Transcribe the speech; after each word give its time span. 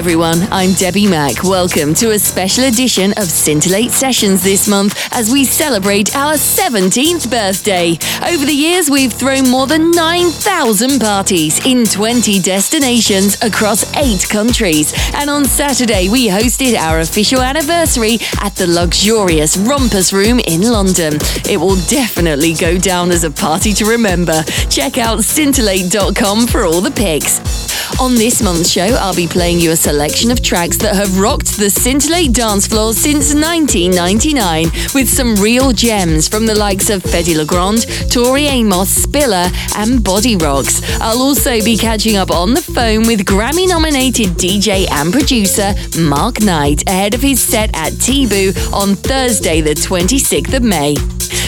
everyone, 0.00 0.48
I'm 0.50 0.72
Debbie 0.72 1.06
Mack. 1.06 1.44
Welcome 1.44 1.92
to 1.96 2.12
a 2.12 2.18
special 2.18 2.64
edition 2.64 3.12
of 3.18 3.24
Scintillate 3.24 3.90
Sessions 3.90 4.42
this 4.42 4.66
month 4.66 4.98
as 5.12 5.30
we 5.30 5.44
celebrate 5.44 6.16
our 6.16 6.36
17th 6.36 7.30
birthday. 7.30 7.98
Over 8.26 8.46
the 8.46 8.54
years, 8.54 8.88
we've 8.88 9.12
thrown 9.12 9.50
more 9.50 9.66
than 9.66 9.90
9,000 9.90 11.00
parties 11.00 11.60
in 11.66 11.84
20 11.84 12.40
destinations 12.40 13.36
across 13.42 13.94
eight 13.96 14.26
countries. 14.26 14.94
And 15.16 15.28
on 15.28 15.44
Saturday, 15.44 16.08
we 16.08 16.28
hosted 16.28 16.78
our 16.78 17.00
official 17.00 17.42
anniversary 17.42 18.16
at 18.40 18.56
the 18.56 18.68
luxurious 18.68 19.58
Rumpus 19.58 20.14
Room 20.14 20.38
in 20.38 20.62
London. 20.62 21.18
It 21.46 21.60
will 21.60 21.76
definitely 21.88 22.54
go 22.54 22.78
down 22.78 23.10
as 23.10 23.24
a 23.24 23.30
party 23.30 23.74
to 23.74 23.84
remember. 23.84 24.42
Check 24.70 24.96
out 24.96 25.18
scintillate.com 25.18 26.46
for 26.46 26.64
all 26.64 26.80
the 26.80 26.90
pics. 26.90 27.69
On 27.98 28.14
this 28.14 28.42
month's 28.42 28.70
show, 28.70 28.96
I'll 29.00 29.14
be 29.14 29.26
playing 29.26 29.58
you 29.58 29.72
a 29.72 29.76
selection 29.76 30.30
of 30.30 30.42
tracks 30.42 30.76
that 30.78 30.94
have 30.96 31.18
rocked 31.18 31.56
the 31.58 31.68
Scintillate 31.68 32.32
dance 32.32 32.66
floor 32.66 32.92
since 32.92 33.34
1999, 33.34 34.70
with 34.94 35.08
some 35.08 35.36
real 35.36 35.72
gems 35.72 36.28
from 36.28 36.46
the 36.46 36.54
likes 36.54 36.88
of 36.88 37.02
Fedde 37.02 37.36
Le 37.36 37.44
Grand, 37.44 37.86
Tori 38.10 38.46
Amos, 38.46 38.88
Spiller, 38.88 39.50
and 39.76 40.00
Bodyrox. 40.00 40.82
I'll 41.00 41.20
also 41.20 41.62
be 41.62 41.76
catching 41.76 42.16
up 42.16 42.30
on 42.30 42.54
the 42.54 42.62
phone 42.62 43.06
with 43.06 43.26
Grammy 43.26 43.68
nominated 43.68 44.28
DJ 44.38 44.90
and 44.90 45.12
producer 45.12 45.74
Mark 45.98 46.40
Knight 46.40 46.88
ahead 46.88 47.14
of 47.14 47.20
his 47.20 47.40
set 47.40 47.70
at 47.74 47.92
Tibu 47.94 48.54
on 48.72 48.94
Thursday, 48.94 49.60
the 49.60 49.74
26th 49.74 50.54
of 50.54 50.62
May. 50.62 50.96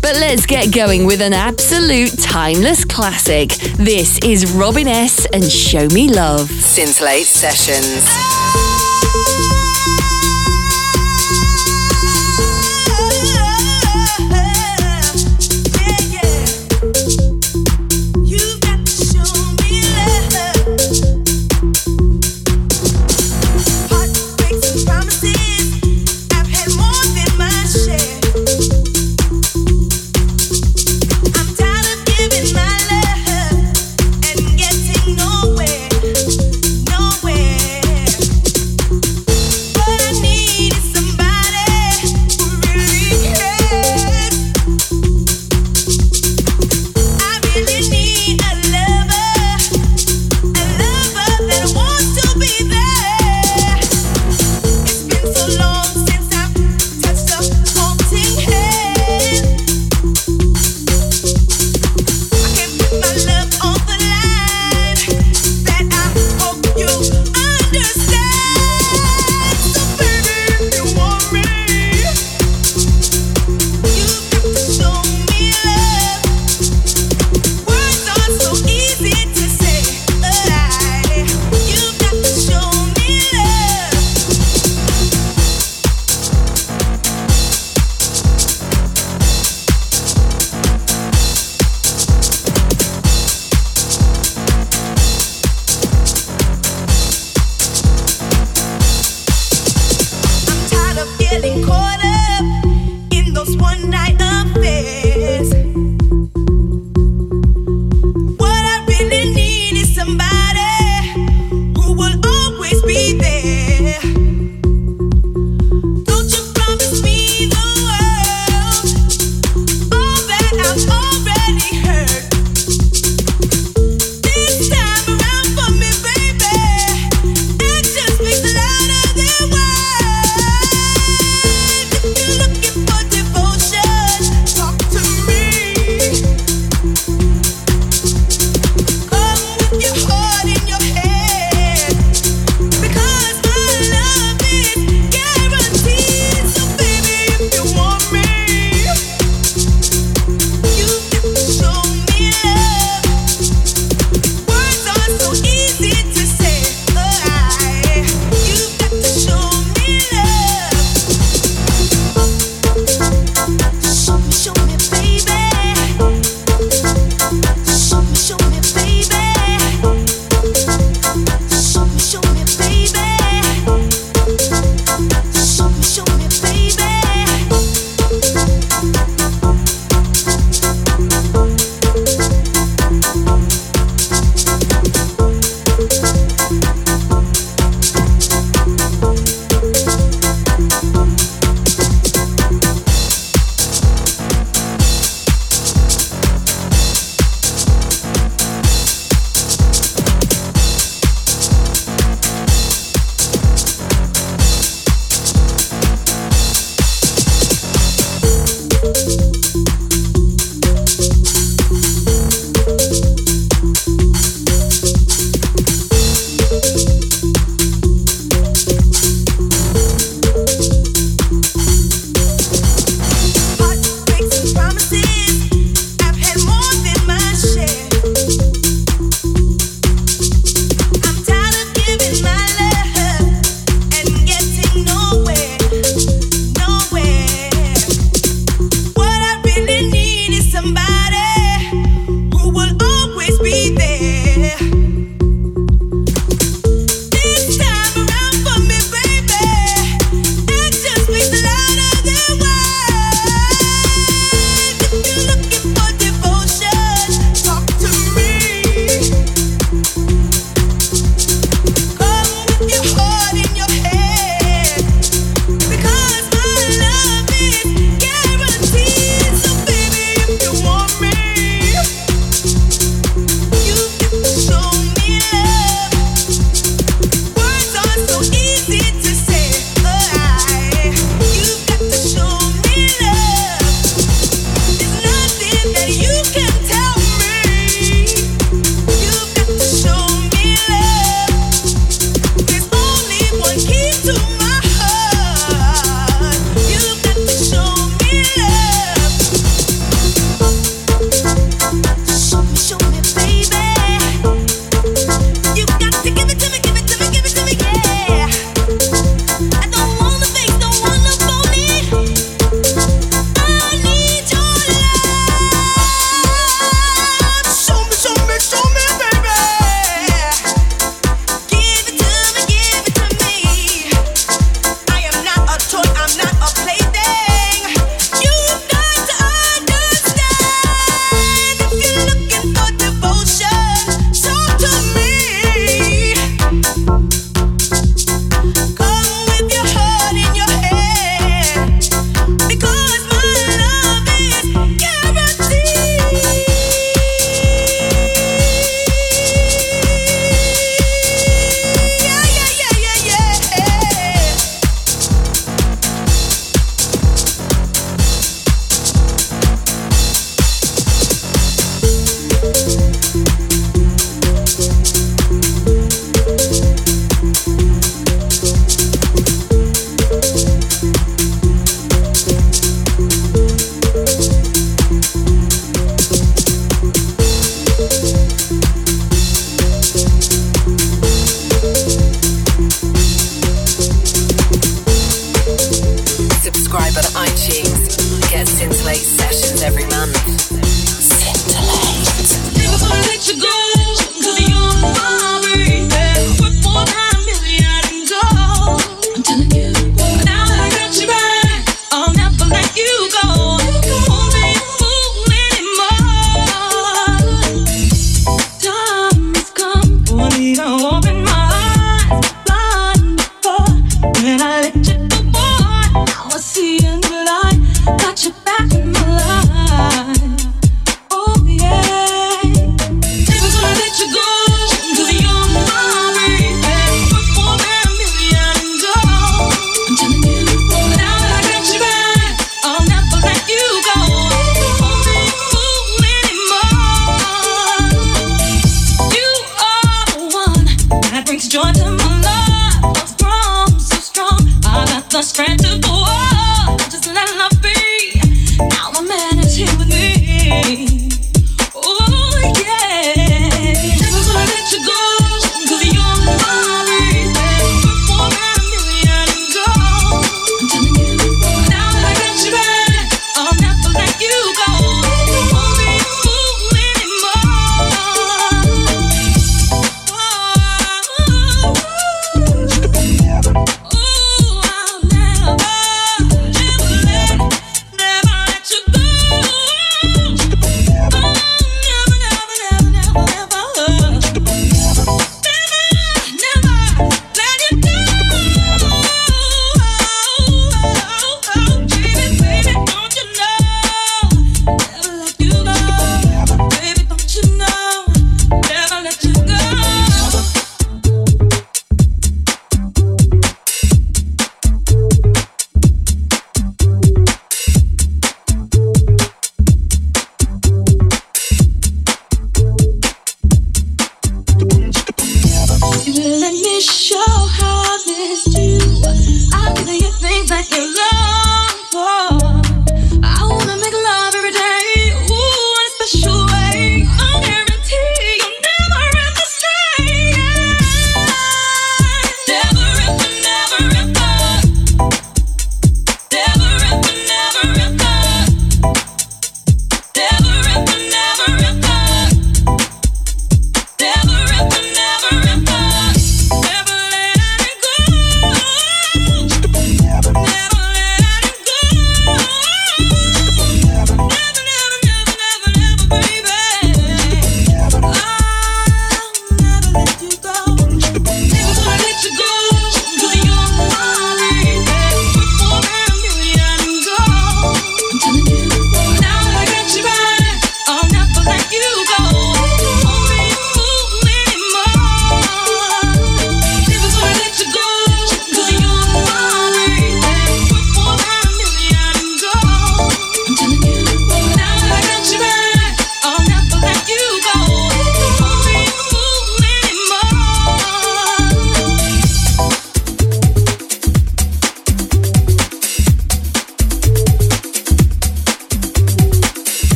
But 0.00 0.16
let's 0.16 0.46
get 0.46 0.72
going 0.72 1.06
with 1.06 1.20
an 1.20 1.32
absolute 1.32 2.16
timeless 2.18 2.84
classic. 2.84 3.50
This 3.76 4.18
is 4.18 4.52
Robin 4.52 4.86
S. 4.86 5.26
and 5.32 5.44
Show 5.44 5.88
Me 5.88 6.08
Love. 6.08 6.25
Scintillate 6.34 7.24
Sessions. 7.24 8.75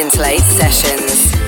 Late 0.00 0.40
Sessions. 0.40 1.39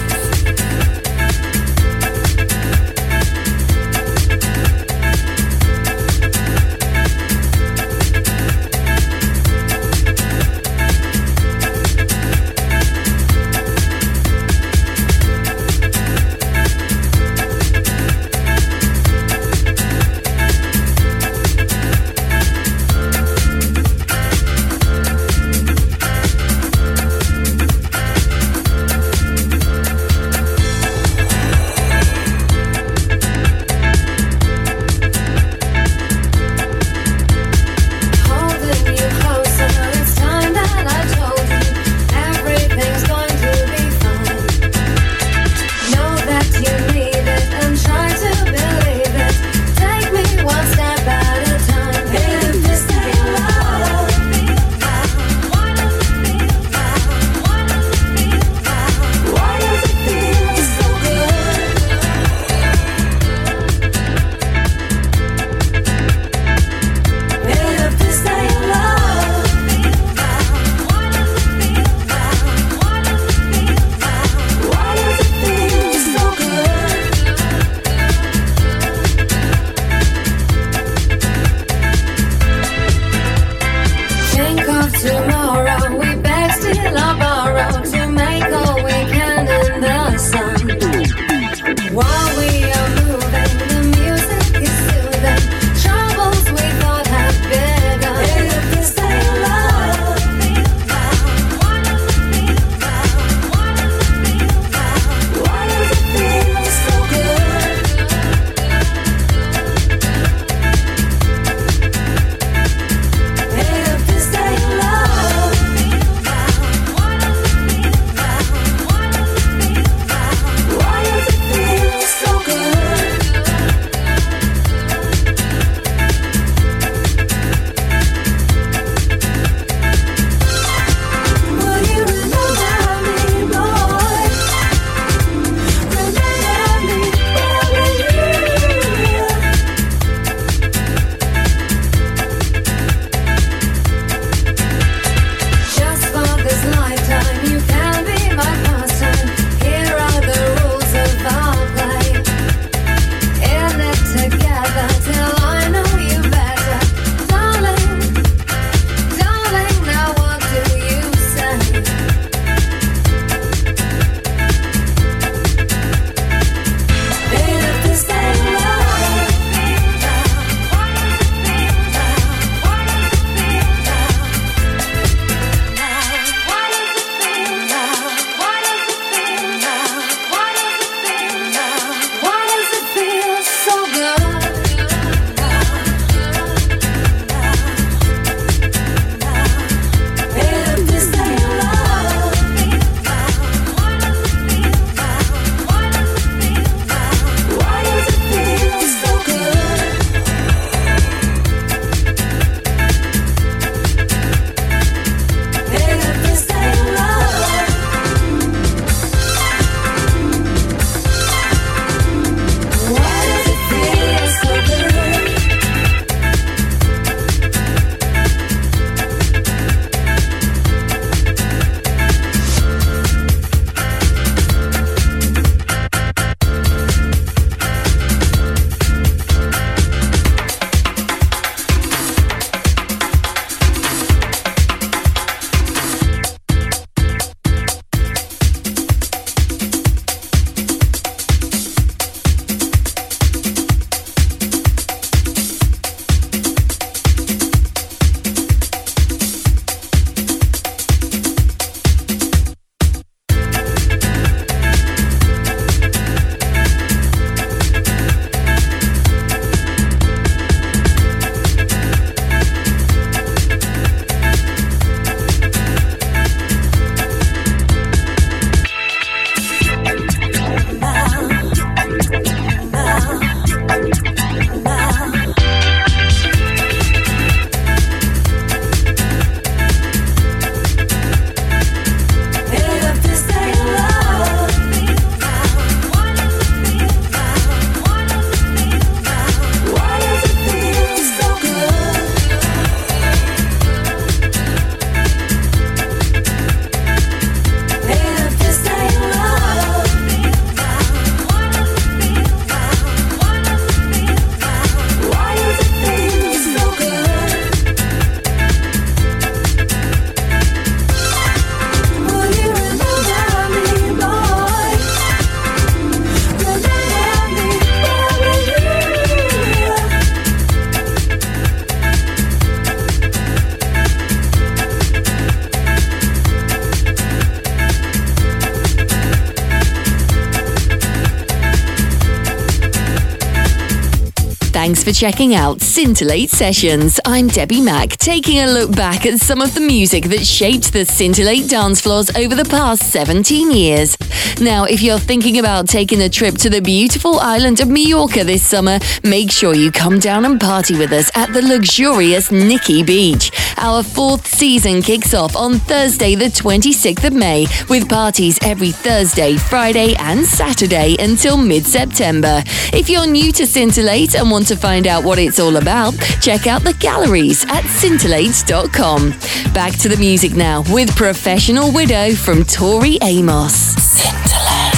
Thanks 334.63 334.85
for 334.85 334.93
checking 334.93 335.35
out 335.35 335.61
Scintillate 335.61 336.31
Sessions. 336.31 337.01
I'm 337.05 337.27
Debbie 337.27 337.61
Mack, 337.61 337.97
taking 337.97 338.39
a 338.39 338.47
look 338.47 338.71
back 338.71 339.05
at 339.05 339.19
some 339.19 339.41
of 339.41 339.57
the 339.57 339.61
music 339.61 340.05
that 340.05 340.25
shaped 340.25 340.73
the 340.73 340.85
Scintillate 340.85 341.49
dance 341.49 341.81
floors 341.81 342.15
over 342.15 342.37
the 342.37 342.45
past 342.45 342.85
17 342.93 343.51
years. 343.51 343.97
Now, 344.41 344.63
if 344.63 344.81
you're 344.81 345.01
thinking 345.01 345.41
about 345.41 345.69
taking 345.69 346.01
a 346.03 346.09
trip 346.09 346.37
to 346.37 346.49
the 346.49 346.61
beautiful 346.61 347.19
island 347.19 347.59
of 347.59 347.69
Mallorca 347.69 348.23
this 348.23 348.47
summer, 348.47 348.79
make 349.03 349.33
sure 349.33 349.53
you 349.53 349.73
come 349.73 349.99
down 349.99 350.25
and 350.25 350.41
party 350.41 350.79
with 350.79 350.93
us 350.93 351.11
at 351.17 351.33
the 351.33 351.43
luxurious 351.43 352.31
Nikki 352.31 352.85
Beach. 352.85 353.33
Our 353.59 353.83
fourth 353.83 354.27
season 354.27 354.81
kicks 354.83 355.13
off 355.13 355.37
on 355.37 355.55
Thursday, 355.55 356.15
the 356.15 356.27
26th 356.27 357.05
of 357.05 357.13
May, 357.13 357.47
with 357.69 357.89
parties 357.89 358.39
every 358.43 358.71
Thursday, 358.71 359.37
Friday, 359.37 359.95
and 359.97 360.25
Saturday 360.25 360.97
until 360.99 361.37
mid 361.37 361.67
September. 361.67 362.43
If 362.73 362.89
you're 362.89 363.07
new 363.07 363.33
to 363.33 363.47
Scintillate 363.47 364.15
and 364.15 364.31
want 364.31 364.49
to 364.49 364.52
find 364.57 364.87
out 364.87 365.05
what 365.05 365.19
it's 365.19 365.39
all 365.39 365.57
about, 365.57 365.95
check 366.21 366.47
out 366.47 366.63
the 366.63 366.75
galleries 366.75 367.45
at 367.49 367.65
scintillate.com. 367.65 369.11
Back 369.53 369.73
to 369.79 369.89
the 369.89 369.97
music 369.99 370.35
now 370.35 370.63
with 370.71 370.95
Professional 370.97 371.73
Widow 371.73 372.15
from 372.15 372.45
Tori 372.45 372.99
Amos. 373.03 373.55
Scintillate. 373.55 374.73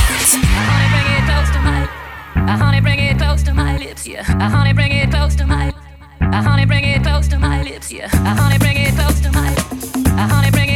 Honey, 0.44 0.88
bring 0.90 1.06
it 1.16 1.24
close 1.26 1.50
to 1.52 1.60
my, 1.60 1.84
uh, 2.52 2.56
honey, 2.56 2.80
bring 2.80 2.98
it 2.98 3.18
close 3.18 3.42
to 3.42 3.54
my 3.54 3.76
lips, 3.78 4.06
yeah. 4.06 4.20
Uh, 4.40 4.48
honey, 4.48 4.72
bring 4.72 4.92
it 4.92 5.10
close 5.10 5.34
to 5.36 5.46
my, 5.46 5.72
uh, 6.20 6.42
honey, 6.42 6.64
bring 6.66 6.84
it 6.84 7.02
close 7.02 7.28
to 7.28 7.38
my 7.38 7.62
lips, 7.62 7.92
yeah. 7.92 8.08
Honey, 8.08 8.58
bring 8.58 8.76
it 8.76 8.94
close 8.94 9.20
to 9.20 9.30
my, 9.32 9.50
honey, 10.16 10.50
bring 10.50 10.68
it 10.70 10.73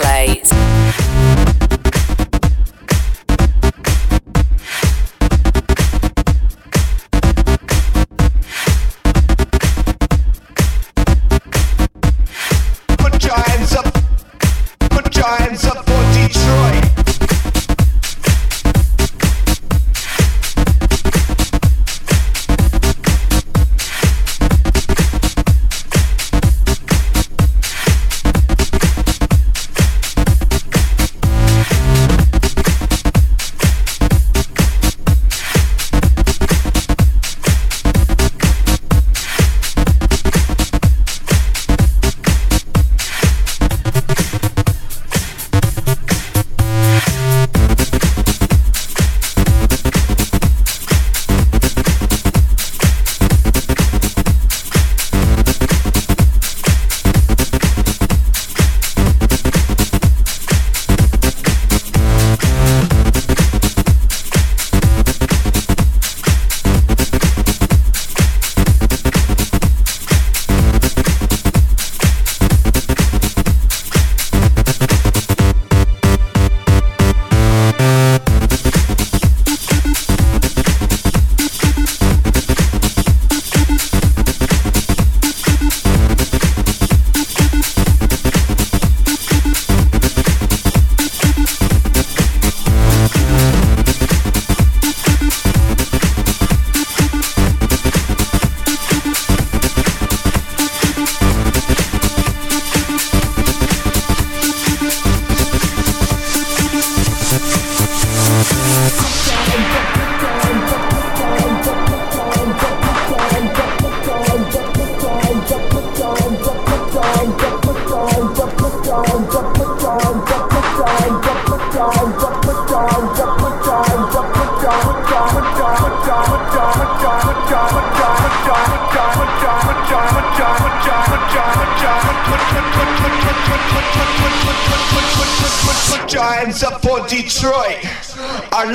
play. 0.00 0.37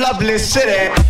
Lovely 0.04 0.36
city. 0.38 1.03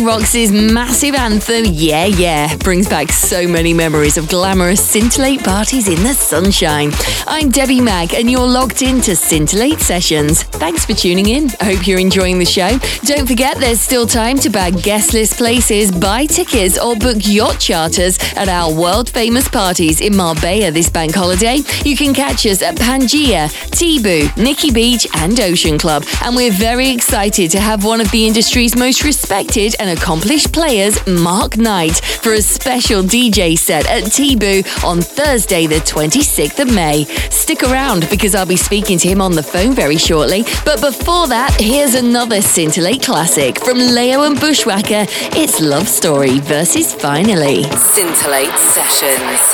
Rocks' 0.00 0.50
massive 0.50 1.14
anthem, 1.14 1.64
Yeah 1.66 2.06
Yeah, 2.06 2.56
brings 2.56 2.88
back 2.88 3.12
so 3.12 3.46
many 3.46 3.74
memories 3.74 4.16
of 4.16 4.28
glamorous 4.28 4.82
Scintillate 4.84 5.44
parties 5.44 5.88
in 5.88 6.02
the 6.02 6.14
sunshine. 6.14 6.90
I'm 7.26 7.50
Debbie 7.50 7.80
Mack, 7.80 8.14
and 8.14 8.30
you're 8.30 8.46
logged 8.46 8.82
into 8.82 9.14
Scintillate 9.14 9.80
Sessions. 9.80 10.42
Thanks 10.42 10.84
for 10.84 10.94
tuning 10.94 11.28
in. 11.28 11.50
I 11.60 11.74
hope 11.74 11.86
you're 11.86 11.98
enjoying 11.98 12.38
the 12.38 12.44
show. 12.44 12.78
Don't 13.04 13.26
forget, 13.26 13.58
there's 13.58 13.80
still 13.80 14.06
time 14.06 14.38
to 14.38 14.50
bag 14.50 14.82
guest 14.82 15.12
list 15.12 15.36
places, 15.36 15.92
buy 15.92 16.26
tickets, 16.26 16.78
or 16.78 16.96
book 16.96 17.18
yacht 17.20 17.60
charters 17.60 18.18
at 18.36 18.48
our 18.48 18.72
world 18.74 19.08
famous 19.10 19.48
parties 19.48 20.00
in 20.00 20.16
Marbella 20.16 20.70
this 20.70 20.90
bank 20.90 21.14
holiday. 21.14 21.58
You 21.84 21.96
can 21.96 22.12
catch 22.12 22.46
us 22.46 22.62
at 22.62 22.76
Pangea, 22.76 23.48
Tibu, 23.70 24.36
Nikki 24.36 24.70
Beach, 24.70 25.06
and 25.14 25.38
Ocean 25.38 25.78
Club. 25.78 26.04
And 26.24 26.34
we're 26.34 26.52
very 26.52 26.90
excited 26.90 27.50
to 27.52 27.60
have 27.60 27.84
one 27.84 28.00
of 28.00 28.10
the 28.10 28.26
industry's 28.26 28.76
most 28.76 29.04
respected 29.04 29.76
and 29.78 29.96
accomplished 29.96 30.52
players, 30.52 31.06
Mark 31.06 31.56
Knight, 31.56 31.96
for 32.22 32.32
a 32.32 32.42
special 32.42 33.02
DJ 33.02 33.56
set 33.56 33.86
at 33.88 34.04
Tibu 34.04 34.64
on 34.84 35.00
Thursday, 35.00 35.66
the 35.66 35.76
26th 35.76 36.58
of 36.60 36.74
May. 36.74 37.04
Stick 37.30 37.62
around 37.62 38.08
because 38.10 38.34
I'll 38.34 38.46
be 38.46 38.56
speaking 38.56 38.98
to 38.98 39.08
him 39.08 39.20
on 39.20 39.32
the 39.32 39.42
phone 39.42 39.74
very 39.74 39.96
shortly. 39.96 40.42
But 40.64 40.80
before 40.80 41.28
that, 41.28 41.56
here's 41.60 41.94
another 41.94 42.40
Scintillate 42.40 43.02
classic 43.02 43.58
from 43.60 43.78
Layo 43.78 44.26
and 44.26 44.36
Bushwacka. 44.36 45.06
It's 45.36 45.60
Love 45.60 45.88
Story 45.88 46.40
versus 46.40 46.94
Finally. 46.94 47.64
Scintillate 47.64 48.23
Sessions. 48.24 49.44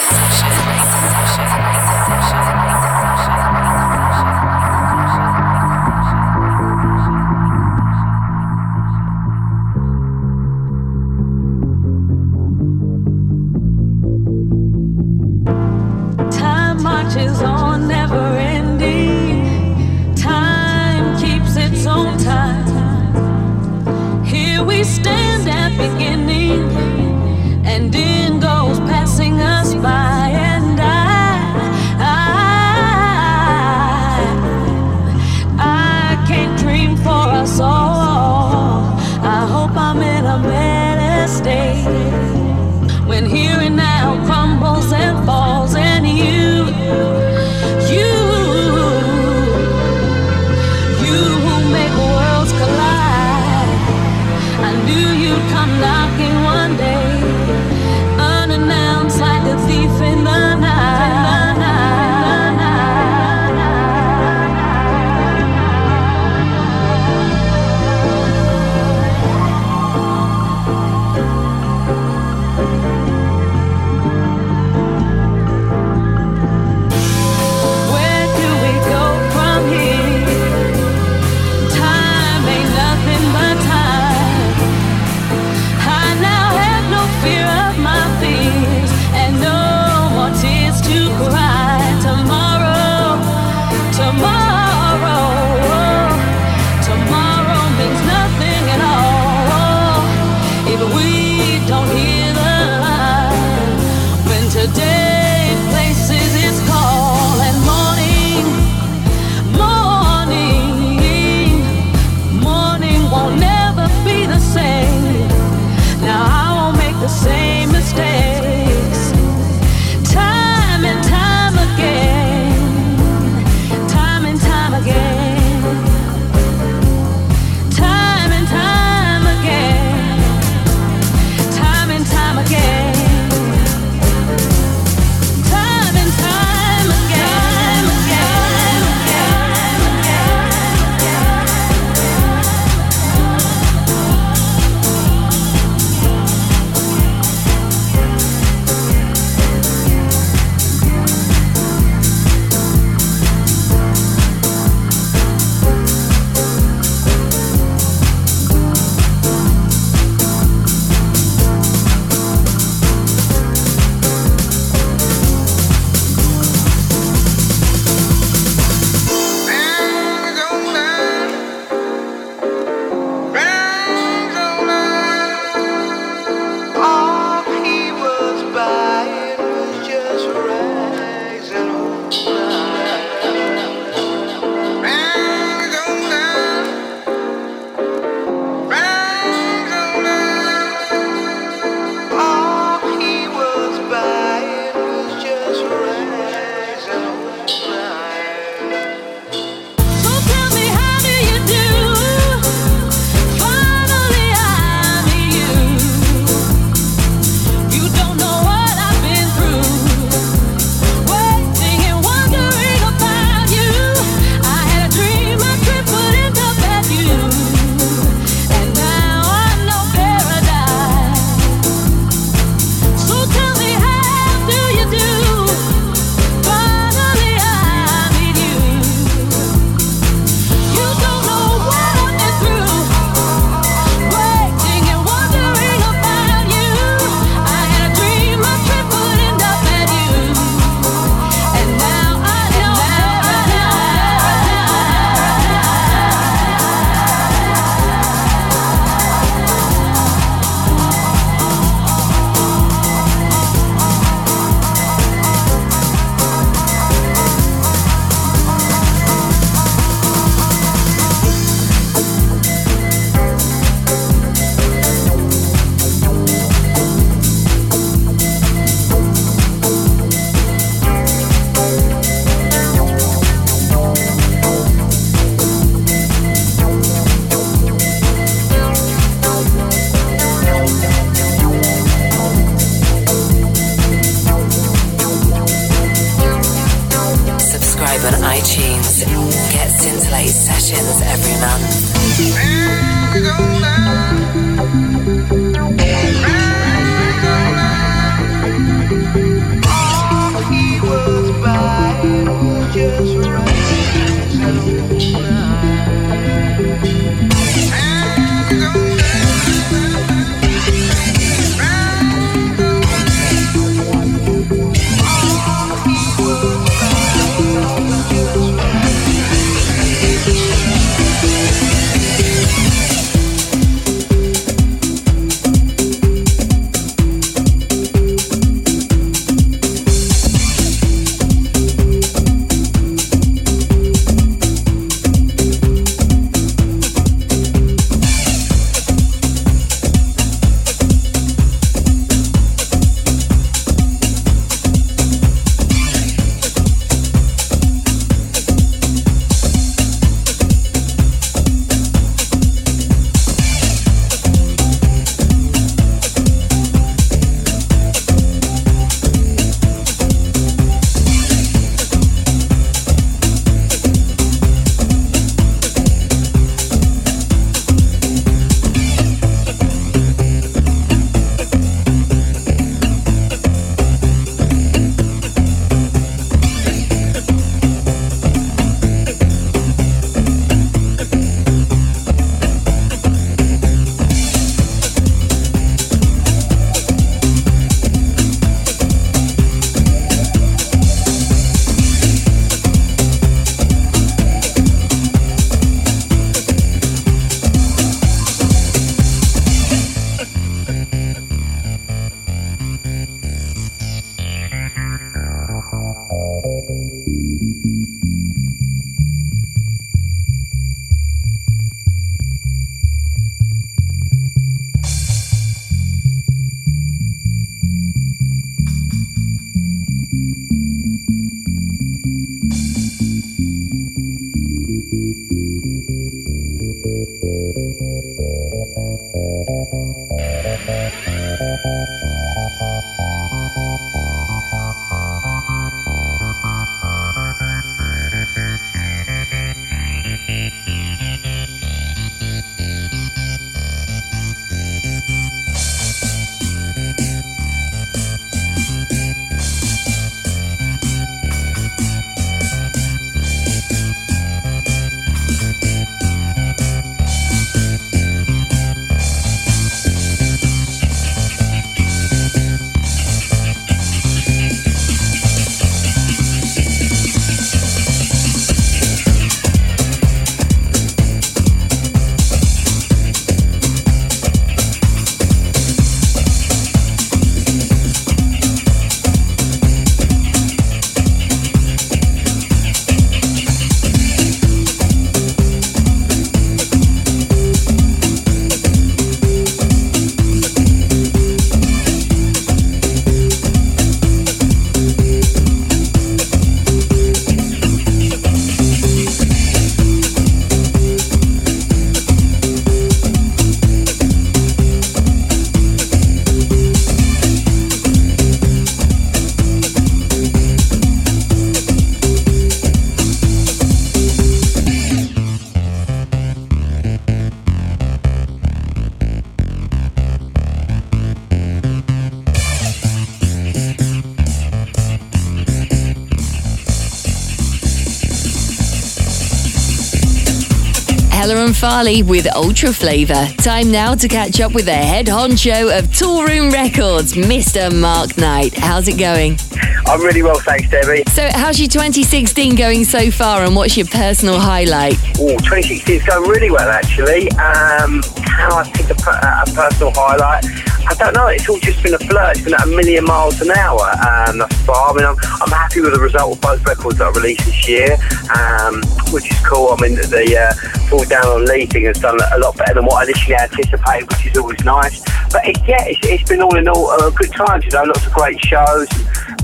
Farley 531.60 532.02
with 532.02 532.26
Ultra 532.34 532.72
Flava. 532.72 533.26
Time 533.36 533.70
now 533.70 533.94
to 533.94 534.08
catch 534.08 534.40
up 534.40 534.54
with 534.54 534.64
the 534.64 534.72
head 534.72 535.04
honcho 535.04 535.78
of 535.78 535.84
Toolroom 535.88 536.50
Records, 536.50 537.12
Mr. 537.12 537.70
Mark 537.78 538.16
Knight. 538.16 538.54
How's 538.54 538.88
it 538.88 538.98
going? 538.98 539.36
I'm 539.84 540.00
really 540.00 540.22
well, 540.22 540.40
thanks, 540.40 540.70
Debbie. 540.70 541.02
So, 541.08 541.28
how's 541.30 541.60
your 541.60 541.68
2016 541.68 542.54
going 542.54 542.84
so 542.84 543.10
far, 543.10 543.44
and 543.44 543.54
what's 543.54 543.76
your 543.76 543.86
personal 543.88 544.38
highlight? 544.38 544.94
Oh, 545.18 545.36
2016 545.36 545.96
is 545.96 546.02
going 546.04 546.30
really 546.30 546.50
well, 546.50 546.70
actually. 546.70 547.30
Um, 547.32 548.00
how 548.40 548.56
I 548.56 548.64
pick 548.72 548.88
a, 548.88 548.96
a 548.96 549.44
personal 549.52 549.92
highlight? 549.94 550.44
I 550.88 550.94
don't 550.94 551.14
know. 551.14 551.28
It's 551.28 551.48
all 551.48 551.58
just 551.60 551.82
been 551.82 551.94
a 551.94 551.98
blur. 551.98 552.32
It's 552.32 552.40
been 552.40 552.54
at 552.54 552.64
a 552.64 552.66
million 552.66 553.04
miles 553.04 553.40
an 553.40 553.50
hour 553.52 553.84
um, 554.00 554.38
thus 554.38 554.52
far. 554.64 554.90
I 554.90 554.92
mean, 554.96 555.04
I'm, 555.04 555.16
I'm 555.40 555.50
happy 555.50 555.80
with 555.80 555.92
the 555.92 556.00
result 556.00 556.36
of 556.36 556.40
both 556.40 556.64
records 556.66 556.98
that 556.98 557.08
I 557.08 557.10
released 557.10 557.44
this 557.44 557.68
year, 557.68 557.94
um, 558.32 558.82
which 559.12 559.30
is 559.30 559.38
cool. 559.46 559.70
I 559.70 559.76
mean, 559.80 559.94
the 559.94 560.24
uh, 560.34 560.52
Fall 560.88 561.04
Down 561.04 561.26
on 561.26 561.44
Leaping 561.44 561.84
has 561.84 562.00
done 562.00 562.18
a 562.32 562.38
lot 562.38 562.56
better 562.56 562.74
than 562.74 562.86
what 562.86 563.04
I 563.04 563.10
initially 563.10 563.36
anticipated, 563.36 564.08
which 564.08 564.26
is 564.26 564.36
always 564.36 564.64
nice. 564.64 565.04
But 565.30 565.46
it, 565.46 565.58
yeah, 565.68 565.84
it's, 565.84 566.00
it's 566.02 566.28
been 566.28 566.40
all 566.40 566.56
in 566.56 566.66
all 566.66 566.90
a 566.96 567.10
good 567.12 567.32
time. 567.32 567.62
You 567.62 567.70
know, 567.70 567.84
lots 567.84 568.06
of 568.06 568.12
great 568.12 568.40
shows. 568.44 568.88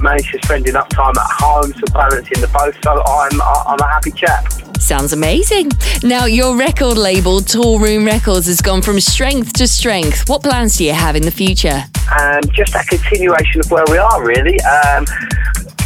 Managed 0.01 0.33
to 0.33 0.41
spend 0.43 0.67
enough 0.67 0.89
time 0.89 1.15
at 1.17 1.31
home, 1.31 1.73
so 1.73 1.85
balancing 1.93 2.41
the 2.41 2.49
both. 2.49 2.77
So 2.83 3.03
I'm 3.07 3.41
I'm 3.41 3.79
a 3.79 3.89
happy 3.89 4.11
chap. 4.11 4.66
Sounds 4.87 5.13
amazing. 5.13 5.73
Now, 6.05 6.27
your 6.27 6.57
record 6.57 6.97
label, 6.97 7.41
Toolroom 7.41 8.07
Records, 8.07 8.47
has 8.47 8.63
gone 8.63 8.83
from 8.83 9.01
strength 9.01 9.53
to 9.55 9.67
strength. 9.67 10.29
What 10.29 10.45
plans 10.45 10.77
do 10.77 10.85
you 10.85 10.93
have 10.93 11.17
in 11.17 11.23
the 11.23 11.31
future? 11.33 11.83
Um, 12.17 12.41
just 12.53 12.73
a 12.77 12.85
continuation 12.85 13.63
of 13.63 13.71
where 13.73 13.85
we 13.91 13.99
are, 13.99 14.25
really. 14.25 14.61
Um, 14.61 15.05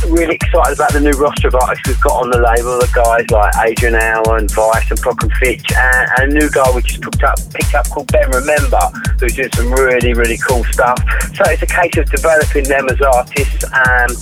really 0.07 0.35
excited 0.35 0.75
about 0.75 0.93
the 0.93 1.01
new 1.01 1.13
roster 1.13 1.49
of 1.49 1.55
artists 1.55 1.87
we've 1.89 2.01
got 2.01 2.23
on 2.23 2.31
the 2.31 2.39
label. 2.39 2.79
The 2.79 2.91
guys 2.95 3.29
like 3.31 3.53
Adrian 3.67 3.95
Allen, 3.95 4.41
and 4.41 4.51
Vice, 4.51 4.91
and 4.91 4.99
Prok 5.01 5.23
and 5.23 5.33
Fitch, 5.35 5.65
and, 5.73 6.09
and, 6.19 6.33
a 6.33 6.35
new 6.39 6.49
guy 6.51 6.65
we 6.75 6.83
just 6.83 7.03
picked 7.03 7.23
up, 7.23 7.39
picked 7.53 7.75
up 7.75 7.89
called 7.91 8.11
Ben 8.13 8.31
Remember, 8.31 8.81
who's 9.19 9.35
doing 9.35 9.51
some 9.55 9.73
really, 9.73 10.15
really 10.15 10.39
cool 10.39 10.65
stuff. 10.71 10.99
So 11.35 11.45
it's 11.51 11.63
a 11.63 11.67
case 11.67 11.97
of 11.99 12.07
developing 12.11 12.65
them 12.65 12.89
as 12.89 13.01
artists 13.01 13.65
and 13.67 14.13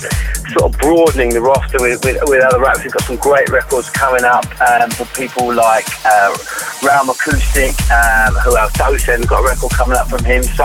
sort 0.56 0.72
of 0.72 0.80
broadening 0.80 1.30
the 1.30 1.40
roster 1.40 1.78
with, 1.80 2.04
with, 2.04 2.16
with 2.24 2.42
other 2.42 2.60
rappers. 2.60 2.84
We've 2.84 2.92
got 2.92 3.04
some 3.04 3.16
great 3.16 3.48
records 3.50 3.90
coming 3.90 4.24
up 4.24 4.46
um, 4.60 4.90
for 4.90 5.04
people 5.12 5.52
like 5.52 5.84
uh, 6.06 6.36
Realm 6.82 7.10
Acoustic, 7.10 7.74
um, 7.90 8.34
who 8.46 8.56
else? 8.56 8.72
Dosen, 8.78 9.26
got 9.26 9.42
a 9.42 9.46
record 9.46 9.70
coming 9.72 9.96
up 9.96 10.08
from 10.08 10.24
him. 10.24 10.42
So, 10.42 10.64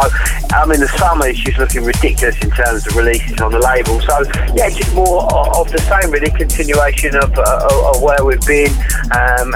I 0.54 0.66
mean, 0.66 0.80
the 0.80 0.92
summer 0.98 1.28
is 1.28 1.40
just 1.40 1.58
looking 1.58 1.84
ridiculous 1.84 2.38
in 2.44 2.52
terms 2.52 2.86
of 2.88 2.96
releases 2.96 3.42
on 3.42 3.52
the 3.52 3.60
label. 3.60 4.00
So, 4.02 4.24
yeah, 4.56 4.70
just 4.70 4.94
more 4.94 5.03
of 5.04 5.72
the 5.72 5.80
same, 5.80 6.12
really, 6.12 6.32
continuation 6.32 7.16
of, 7.16 7.32
uh, 7.38 7.92
of 7.94 8.02
where 8.02 8.24
we've 8.24 8.46
been. 8.46 8.72
Um, 9.12 9.54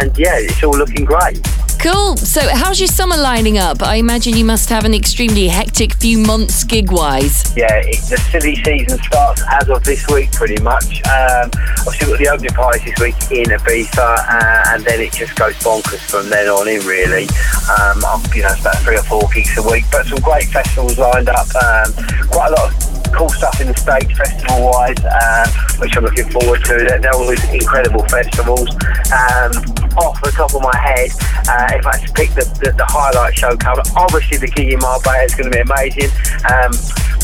and 0.00 0.16
yeah, 0.16 0.36
it's 0.38 0.62
all 0.62 0.76
looking 0.76 1.04
great. 1.04 1.40
Cool. 1.78 2.16
So, 2.16 2.40
how's 2.52 2.80
your 2.80 2.88
summer 2.88 3.16
lining 3.16 3.58
up? 3.58 3.82
I 3.82 3.96
imagine 3.96 4.36
you 4.36 4.44
must 4.44 4.68
have 4.70 4.84
an 4.84 4.94
extremely 4.94 5.48
hectic 5.48 5.94
few 5.94 6.18
months 6.18 6.64
gig 6.64 6.90
wise. 6.90 7.54
Yeah, 7.56 7.74
it, 7.76 8.00
the 8.08 8.16
silly 8.30 8.56
season 8.56 8.98
starts 9.02 9.42
as 9.50 9.68
of 9.68 9.84
this 9.84 10.06
week, 10.08 10.32
pretty 10.32 10.62
much. 10.62 11.02
Um, 11.06 11.50
obviously, 11.84 12.08
we've 12.08 12.18
got 12.18 12.18
the 12.18 12.28
opening 12.32 12.54
parties 12.54 12.84
this 12.84 12.98
week 12.98 13.14
in 13.30 13.44
Ibiza, 13.52 13.98
uh, 13.98 14.74
and 14.74 14.84
then 14.84 15.00
it 15.00 15.12
just 15.12 15.36
goes 15.36 15.54
bonkers 15.56 16.00
from 16.10 16.30
then 16.30 16.48
on 16.48 16.68
in, 16.68 16.80
really. 16.86 17.28
Um, 17.68 18.00
you 18.34 18.42
know, 18.42 18.52
it's 18.52 18.60
about 18.60 18.76
three 18.78 18.96
or 18.96 19.04
four 19.04 19.28
gigs 19.34 19.56
a 19.58 19.62
week, 19.62 19.84
but 19.92 20.06
some 20.06 20.20
great 20.20 20.44
festivals 20.44 20.98
lined 20.98 21.28
up. 21.28 21.48
Um, 21.54 21.92
quite 22.28 22.48
a 22.48 22.54
lot 22.56 22.72
of 22.72 22.94
cool 23.14 23.28
stuff 23.28 23.60
in 23.60 23.68
the 23.68 23.76
States 23.76 24.10
festival 24.18 24.70
wise, 24.70 24.98
uh, 25.04 25.46
which 25.78 25.96
I'm 25.96 26.02
looking 26.02 26.28
forward 26.30 26.64
to. 26.64 26.74
They're, 26.74 26.98
they're 26.98 27.14
always 27.14 27.42
incredible 27.52 28.02
festivals. 28.08 28.68
Um, 29.14 29.52
off 29.94 30.18
the 30.22 30.32
top 30.34 30.52
of 30.54 30.62
my 30.62 30.76
head, 30.76 31.10
uh, 31.46 31.63
if 31.72 31.86
I 31.86 31.96
had 31.96 32.06
to 32.06 32.12
pick 32.12 32.30
the, 32.30 32.44
the, 32.60 32.72
the, 32.76 32.84
highlight 32.84 33.34
show 33.34 33.56
coming, 33.56 33.84
obviously 33.96 34.38
the 34.38 34.48
gig 34.48 34.72
in 34.72 34.78
Marbella 34.80 35.24
is 35.24 35.34
going 35.34 35.50
to 35.50 35.54
be 35.54 35.62
amazing. 35.62 36.10
Um, 36.50 36.72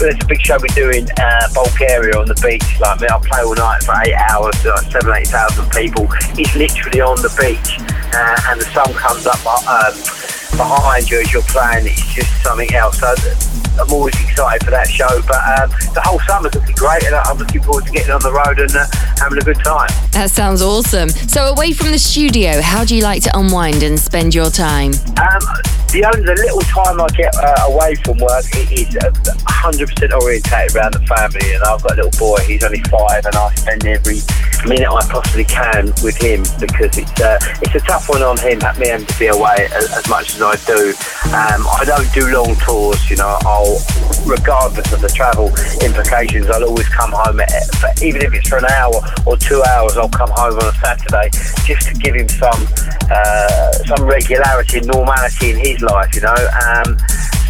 but 0.01 0.09
there's 0.09 0.22
a 0.22 0.26
big 0.26 0.41
show 0.41 0.57
we're 0.57 0.72
doing 0.72 1.05
uh, 1.20 1.47
Bulgaria 1.53 2.16
on 2.16 2.26
the 2.26 2.38
beach. 2.41 2.64
Like 2.80 3.03
I'll 3.11 3.20
play 3.20 3.45
all 3.45 3.55
night 3.55 3.82
for 3.84 3.95
eight 4.01 4.16
hours 4.16 4.57
to 4.62 4.72
like 4.72 4.88
seven, 4.88 5.12
eight 5.12 5.28
thousand 5.28 5.68
people. 5.70 6.09
It's 6.41 6.57
literally 6.57 7.01
on 7.01 7.20
the 7.20 7.32
beach, 7.36 7.76
uh, 8.16 8.49
and 8.49 8.61
the 8.61 8.68
sun 8.72 8.88
comes 8.97 9.28
up 9.28 9.41
um, 9.45 9.93
behind 10.57 11.11
you 11.11 11.20
as 11.20 11.32
you're 11.32 11.47
playing. 11.53 11.86
It's 11.86 12.01
just 12.14 12.32
something 12.43 12.72
else. 12.72 12.99
So 12.99 13.12
I'm 13.80 13.92
always 13.92 14.14
excited 14.20 14.64
for 14.64 14.70
that 14.70 14.88
show. 14.88 15.08
But 15.26 15.40
um, 15.58 15.70
the 15.94 16.02
whole 16.04 16.20
summer's 16.20 16.54
looking 16.54 16.76
great, 16.76 17.04
and 17.04 17.14
I'm 17.14 17.38
looking 17.38 17.62
forward 17.62 17.86
to 17.86 17.92
getting 17.92 18.12
on 18.12 18.20
the 18.20 18.32
road 18.32 18.58
and 18.60 18.70
uh, 18.74 18.86
having 19.18 19.38
a 19.38 19.44
good 19.44 19.58
time. 19.64 19.88
That 20.12 20.30
sounds 20.30 20.62
awesome. 20.62 21.08
So, 21.08 21.46
away 21.46 21.72
from 21.72 21.90
the 21.90 21.98
studio, 21.98 22.60
how 22.60 22.84
do 22.84 22.94
you 22.94 23.02
like 23.02 23.22
to 23.24 23.38
unwind 23.38 23.82
and 23.82 23.98
spend 23.98 24.34
your 24.34 24.50
time? 24.50 24.92
Um, 25.16 25.42
the 25.93 26.07
only 26.07 26.22
the 26.22 26.38
little 26.38 26.62
time 26.70 27.01
I 27.03 27.09
get 27.18 27.34
uh, 27.34 27.66
away 27.66 27.99
from 28.07 28.18
work 28.22 28.47
is 28.55 28.95
uh, 28.95 29.11
100% 29.66 29.91
orientated 30.22 30.76
around 30.76 30.95
the 30.95 31.03
family. 31.11 31.55
And 31.55 31.62
I've 31.66 31.82
got 31.82 31.99
a 31.99 32.07
little 32.07 32.14
boy; 32.14 32.38
he's 32.47 32.62
only 32.62 32.82
five, 32.86 33.26
and 33.26 33.34
I 33.34 33.51
spend 33.59 33.82
every 33.86 34.22
minute 34.66 34.86
I 34.86 35.03
possibly 35.11 35.45
can 35.45 35.91
with 36.05 36.14
him 36.14 36.47
because 36.62 36.95
it's 36.95 37.20
uh, 37.20 37.38
it's 37.59 37.74
a 37.74 37.82
tough 37.82 38.09
one 38.09 38.22
on 38.22 38.38
him, 38.38 38.62
me 38.78 38.86
having 38.86 39.07
to 39.07 39.18
be 39.18 39.26
away 39.26 39.66
as, 39.74 39.91
as 39.91 40.07
much 40.09 40.38
as 40.38 40.43
I 40.43 40.55
do. 40.62 40.95
Um, 41.34 41.66
I 41.66 41.82
don't 41.82 42.07
do 42.14 42.30
long 42.30 42.55
tours, 42.62 43.03
you 43.11 43.16
know. 43.16 43.38
I'll, 43.43 43.82
regardless 44.22 44.93
of 44.95 45.03
the 45.03 45.11
travel 45.11 45.51
implications, 45.82 46.47
I'll 46.47 46.70
always 46.70 46.88
come 46.88 47.11
home, 47.11 47.41
at, 47.41 47.51
even 48.03 48.22
if 48.22 48.34
it's 48.34 48.49
for 48.49 48.59
an 48.59 48.70
hour 48.70 48.95
or 49.26 49.36
two 49.36 49.62
hours. 49.74 49.99
I'll 49.99 50.09
come 50.09 50.30
home 50.30 50.55
on 50.55 50.70
a 50.70 50.76
Saturday 50.78 51.34
just 51.66 51.91
to 51.91 51.95
give 51.99 52.14
him 52.14 52.28
some 52.28 52.62
uh, 53.11 53.72
some 53.91 54.07
regularity 54.07 54.78
and 54.78 54.86
normality 54.86 55.51
in 55.51 55.59
his 55.59 55.79
life, 55.82 56.14
you 56.14 56.20
know. 56.20 56.34
Um, 56.34 56.96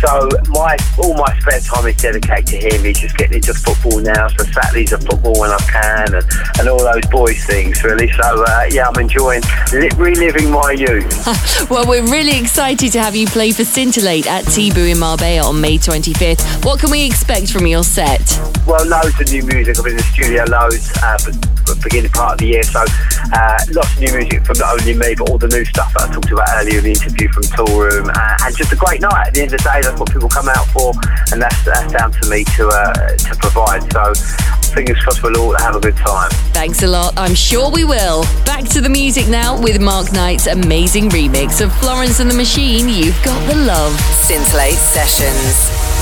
so 0.01 0.29
my 0.49 0.77
all 0.99 1.15
my 1.15 1.39
spare 1.41 1.61
time 1.61 1.87
is 1.87 1.97
dedicated 1.97 2.47
to 2.47 2.57
him. 2.57 2.85
He's 2.85 3.01
just 3.01 3.17
getting 3.17 3.37
into 3.37 3.55
football 3.55 4.01
now, 4.01 4.29
so 4.29 4.45
Saturdays 4.45 4.93
are 4.93 5.01
football 5.01 5.39
when 5.39 5.51
I 5.51 5.59
can, 5.59 6.15
and, 6.15 6.27
and 6.59 6.69
all 6.69 6.83
those 6.83 7.07
boys 7.07 7.45
things 7.45 7.83
really. 7.85 8.11
So 8.13 8.45
uh, 8.47 8.69
yeah, 8.71 8.89
I'm 8.89 9.01
enjoying 9.01 9.43
li- 9.73 9.91
reliving 9.97 10.51
my 10.51 10.73
youth. 10.73 11.71
well, 11.71 11.87
we're 11.87 12.07
really 12.11 12.39
excited 12.39 12.93
to 12.93 13.01
have 13.01 13.15
you 13.15 13.27
play 13.27 13.53
for 13.53 13.65
Scintillate 13.65 14.27
at 14.27 14.45
Tibu 14.45 14.91
in 14.91 14.99
Marbella 14.99 15.49
on 15.49 15.61
May 15.61 15.79
25th. 15.79 16.65
What 16.65 16.81
can 16.81 16.91
we 16.91 17.07
expect 17.07 17.51
from 17.51 17.67
your 17.67 17.85
set? 17.85 18.25
Well, 18.67 18.87
loads 18.87 19.21
of 19.21 19.31
new 19.31 19.43
music. 19.45 19.79
I've 19.79 19.85
been 19.85 19.93
in 19.93 19.99
the 19.99 20.03
studio 20.05 20.45
loads, 20.45 20.91
uh, 21.03 21.19
but 21.25 21.51
beginning 21.83 22.11
part 22.11 22.35
of 22.35 22.39
the 22.39 22.47
year, 22.47 22.63
so 22.63 22.85
uh, 23.33 23.59
lots 23.71 23.95
of 23.95 24.01
new 24.01 24.13
music 24.13 24.45
from 24.45 24.59
not 24.59 24.81
only 24.81 24.95
me, 24.95 25.15
but 25.15 25.31
all 25.31 25.39
the 25.39 25.49
new 25.49 25.65
stuff 25.65 25.93
that 25.95 26.11
I 26.11 26.13
talked 26.13 26.31
about 26.31 26.49
earlier 26.59 26.79
in 26.79 26.85
the 26.85 26.93
interview 26.93 27.29
from 27.33 27.45
Toolroom, 27.55 28.11
uh, 28.11 28.45
and 28.45 28.57
just 28.57 28.73
a 28.73 28.77
great 28.77 29.01
night. 29.01 29.29
At 29.29 29.35
the 29.35 29.43
end 29.43 29.53
of 29.55 29.63
the 29.63 29.65
day, 29.65 29.81
that's 29.91 30.01
what 30.01 30.13
people 30.13 30.29
come 30.29 30.49
out 30.49 30.67
for, 30.69 30.93
and 31.33 31.43
that's, 31.43 31.65
that's 31.65 31.93
down 31.93 32.13
to 32.13 32.31
me 32.31 32.45
to 32.57 32.69
uh, 32.69 32.93
to 33.17 33.35
provide. 33.39 33.93
So 33.93 34.15
fingers 34.73 34.99
crossed 35.03 35.23
we'll 35.23 35.37
all 35.39 35.57
have 35.59 35.77
a 35.77 35.81
good 35.81 35.97
time. 35.97 36.31
Thanks 36.53 36.83
a 36.83 36.87
lot. 36.87 37.19
I'm 37.19 37.35
sure 37.35 37.71
we 37.71 37.85
will. 37.85 38.23
Back 38.45 38.65
to 38.71 38.81
the 38.81 38.89
music 38.89 39.29
now 39.29 39.61
with 39.61 39.81
Mark 39.81 40.13
Knight's 40.13 40.47
amazing 40.47 41.11
remix 41.11 41.61
of 41.61 41.75
Florence 41.77 42.21
and 42.21 42.31
the 42.31 42.35
Machine. 42.35 42.89
You've 42.89 43.21
got 43.25 43.41
the 43.49 43.57
love. 43.57 43.99
Scintillate 44.01 44.75
Sessions. 44.75 46.00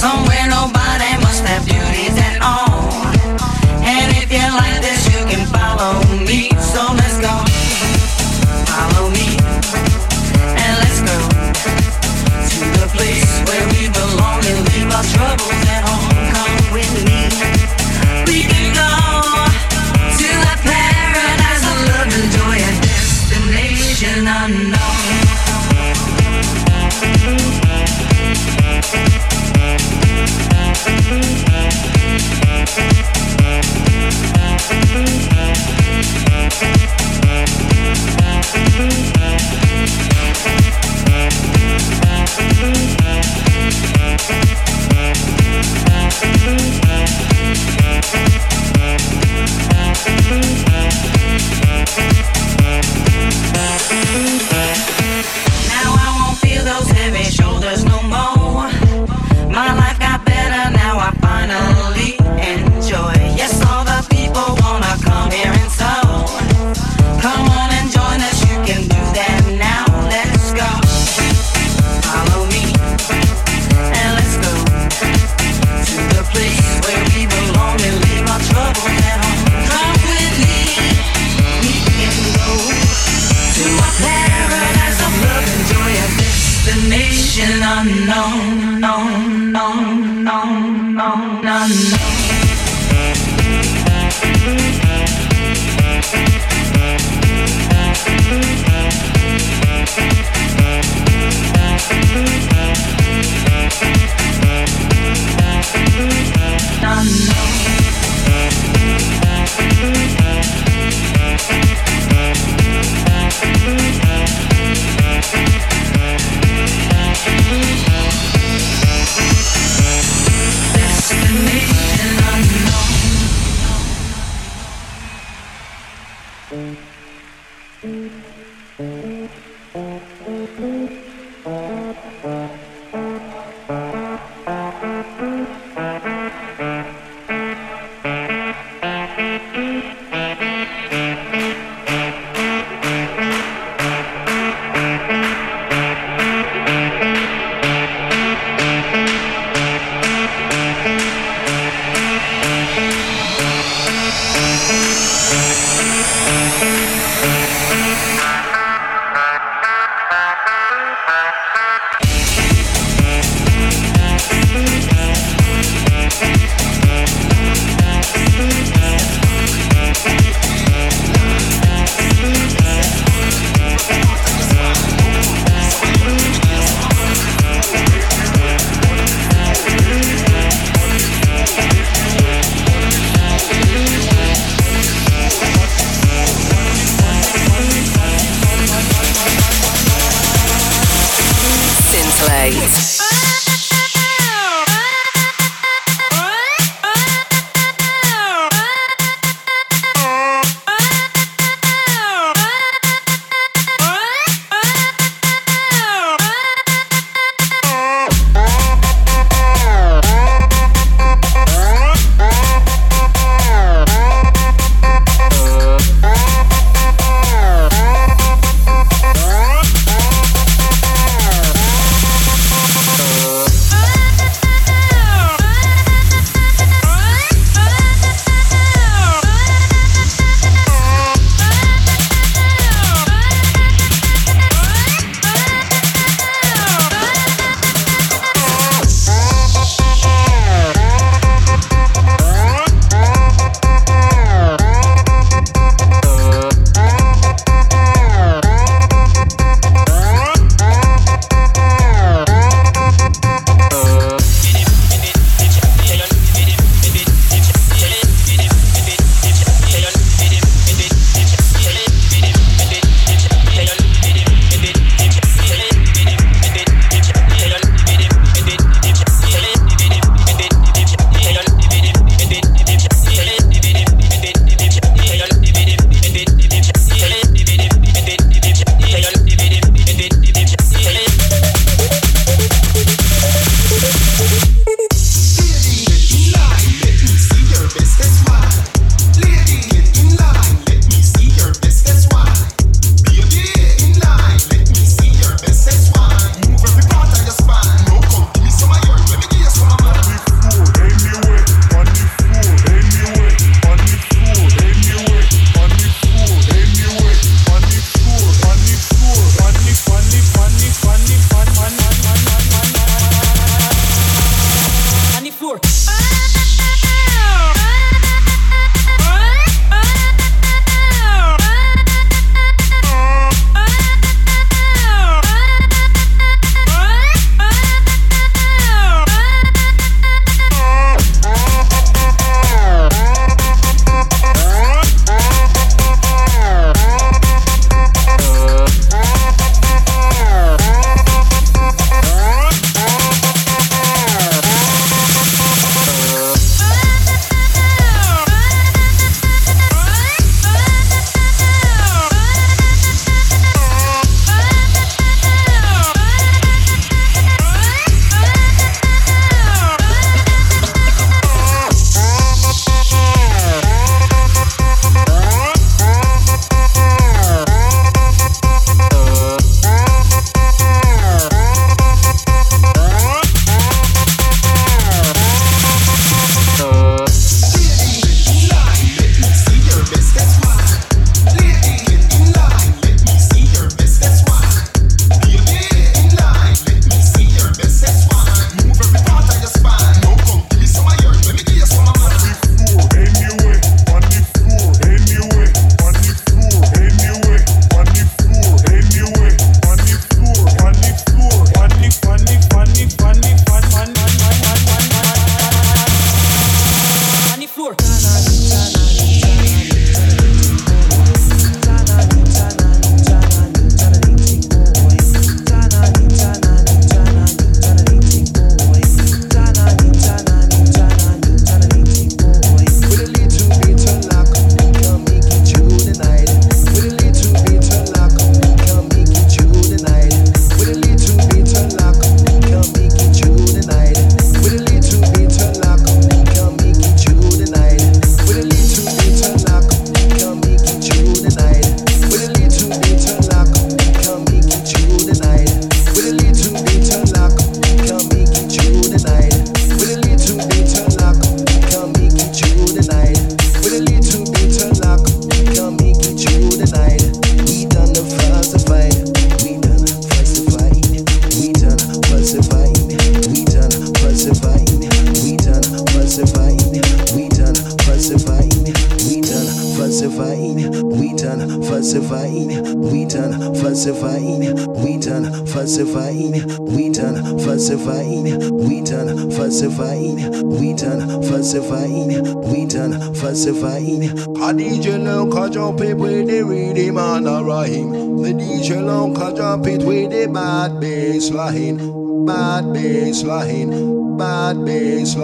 somewhere 0.00 0.46
nobody 0.48 1.09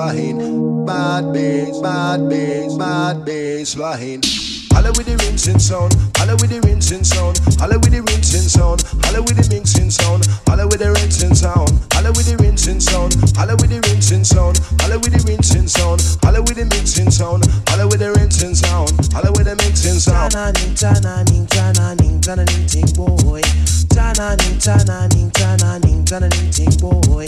line, 0.06 0.84
bad 0.86 1.32
bass, 1.32 1.80
bad 1.80 2.28
bass, 2.28 2.74
bad 2.76 3.24
bass 3.24 3.76
line. 3.76 4.20
Holla 4.70 4.92
with 4.94 5.06
the 5.06 5.16
rinsing 5.24 5.58
sound, 5.58 5.96
holla 6.16 6.36
with 6.36 6.50
the 6.50 6.60
rinsing 6.60 7.02
sound, 7.02 7.40
holla 7.58 7.78
with 7.78 7.90
the 7.90 8.02
rinsing 8.06 8.46
sound, 8.46 8.84
holla 9.02 9.22
with 9.24 9.34
the 9.40 9.48
mixing 9.50 9.90
sound, 9.90 10.28
holla 10.46 10.68
with 10.68 10.78
the 10.78 10.92
rinsing 10.92 11.34
sound, 11.34 11.72
holla 11.96 12.12
with 12.12 12.28
the 12.28 12.36
rinsing 12.38 12.78
sound, 12.78 13.16
holla 13.34 13.56
with 13.56 13.70
the 13.72 13.80
rinsing 13.88 14.22
sound, 14.22 14.60
holla 14.78 14.94
with 15.00 15.10
the 15.10 15.24
rinsing 15.26 15.66
sound, 15.66 15.98
holla 16.22 16.38
with 16.44 16.60
the 16.60 16.66
mixing 16.70 17.10
sound, 17.10 17.42
holla 17.66 17.88
with 17.88 17.98
the 17.98 18.12
rinsing 18.20 18.54
sound, 18.54 18.92
holla 19.10 19.32
with 19.32 19.48
the 19.48 19.56
mixing 19.64 19.98
sound. 19.98 20.30
Tananing, 20.30 20.76
tananing, 20.76 21.48
tananing, 21.48 22.20
tananing, 22.20 22.64
ting 22.68 22.90
boy. 22.94 23.40
Tananing, 23.90 24.60
tananing, 24.60 25.32
tananing, 25.32 26.04
tananing, 26.04 26.52
ting 26.52 26.76
boy. 26.78 27.24